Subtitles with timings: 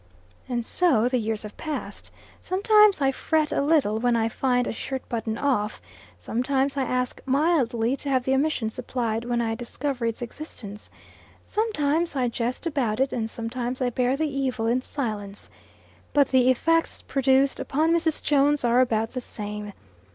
[0.49, 2.09] And so the years have passed.
[2.41, 5.79] Sometimes I fret a little when I find a shirt button off;
[6.17, 10.89] sometimes I ask mildly to have the omission supplied when I discover its existence;
[11.43, 15.51] sometimes I jest about it, and sometimes I bear the evil in silence.
[16.13, 18.23] But the effects produced upon Mrs.
[18.23, 19.71] Jones are about the same.